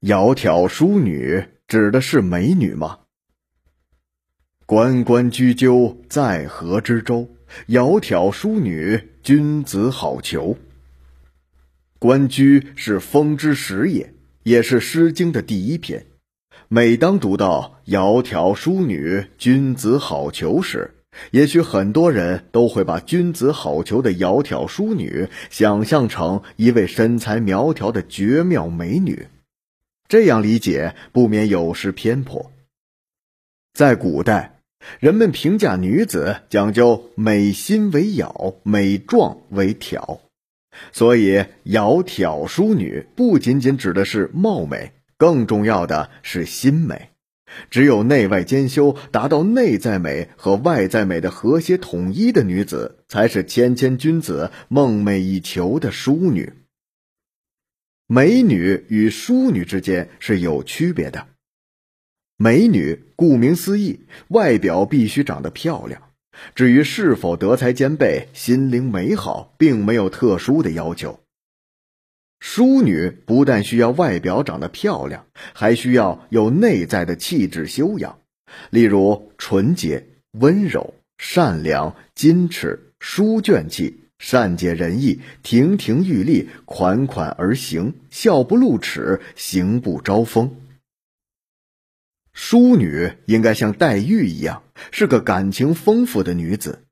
[0.00, 3.00] 窈窕淑女指的是美女吗？
[4.64, 7.28] 关关雎鸠，在河之洲。
[7.68, 10.56] 窈窕淑女，君子好逑。
[11.98, 16.06] 关雎是风之始也，也是《诗经》的第一篇。
[16.68, 20.94] 每当读到“窈窕淑女，君子好逑”时，
[21.32, 29.26] 也许很多人都会把“君子好逑”的窈窕淑女想象成一位身材苗条的绝妙美女。
[30.10, 32.50] 这样理解不免有失偏颇。
[33.72, 34.58] 在古代，
[34.98, 40.18] 人们评价女子讲究美心为窈，美状为窕，
[40.90, 47.10] 所以窈窕淑女不仅仅指的是貌美，更重要的是心美。
[47.70, 56.52] 只有内外兼修，达到内在美和外在美的和谐统一的女子，才是谦谦君子梦寐以求的淑女。
[58.12, 61.28] 美女与淑女之间是有区别的。
[62.36, 66.02] 美女顾名思义，外表必须长得漂亮。
[66.56, 71.20] 至于是否德才兼备、心灵美好，并没有特殊的要求。
[72.40, 78.18] 淑女不但需要外表长得漂亮，还需要有内在的气质修养，
[78.70, 84.00] 例如纯洁、温柔、善良、矜持、书卷气。
[84.20, 90.56] 善解人意，亭亭玉立，款款而行，笑不露齿，行不招风。
[92.32, 94.62] 淑女应该像黛玉一样，
[94.92, 96.84] 是个感情丰富的女子，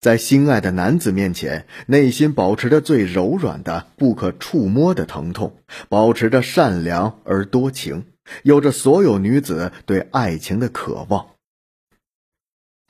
[0.00, 5.56] 在心爱的男子面前，内心保持着最柔软的、不可触摸的疼痛，
[5.88, 8.04] 保持着善良而多情，
[8.42, 11.31] 有着所有女子对爱情的渴望。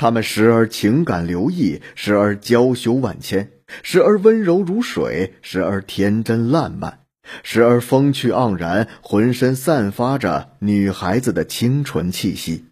[0.02, 3.52] 他们时而情感流溢，时而娇羞万千，
[3.84, 7.04] 时而温柔如水，时而天真烂漫，
[7.44, 12.64] 时而风趣盎然，浑身散发着女孩子的清纯气息。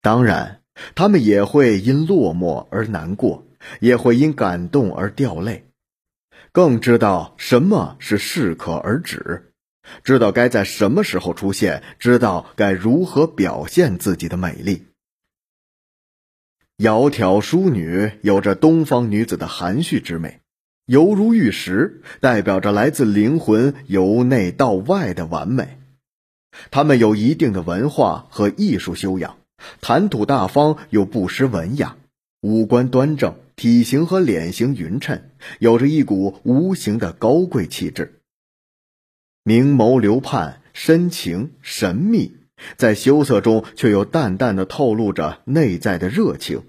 [0.00, 0.60] 当然，
[0.94, 3.44] 他们也会因落寞而难过，
[3.80, 5.64] 也会因感动而掉泪，
[6.52, 9.50] 更知道什么是适可而止，
[10.04, 14.84] 知道该在什么时候出现，知道该如何表现自己的美丽。
[16.78, 20.38] 窈窕淑女有着东方女子的含蓄之美，
[20.86, 25.80] 犹如玉石，代表着来自灵魂由内到外的完美。
[26.70, 29.38] 她们有一定的文化和艺术修养，
[29.80, 31.96] 谈吐大方又不失文雅，
[32.42, 38.20] 五官端正，体型和脸型匀称，有着一股无形的高贵气质。
[39.42, 42.36] 明眸流盼，深情神秘。
[42.76, 46.62] 在羞涩中，却又淡淡的透露着内在的热情，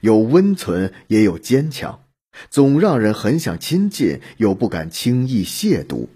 [0.00, 2.04] 有温存，也有坚强，
[2.50, 6.08] 总让人很想亲近，又不敢轻易亵渎。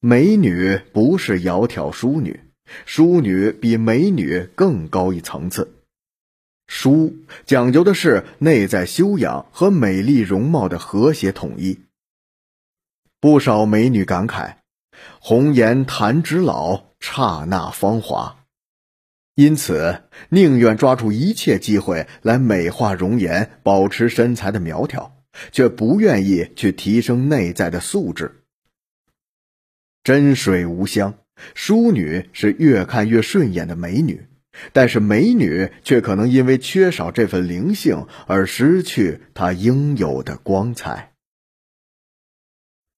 [0.00, 2.40] 美女不是窈窕淑女，
[2.84, 5.72] 淑女比美女更高一层次。
[6.68, 11.78] 淑讲究的是内在修养和美丽容貌的和谐统一。
[13.20, 14.56] 不少美女感慨
[15.20, 18.44] ：“红颜弹指老。”刹那芳华，
[19.36, 25.16] 因此宁愿抓住一切机会来美化容颜、保持身材的苗条，
[25.52, 28.42] 却不愿意去提升内在的素质。
[30.02, 31.14] 真水无香，
[31.54, 34.26] 淑女是越看越顺眼的美女，
[34.72, 41.12] 但是美女却可能因为缺少这份灵性而失去她应有的光彩。